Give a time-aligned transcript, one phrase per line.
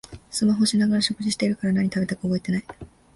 [0.31, 2.63] スマホしながら食事してるから何食べたか覚えてない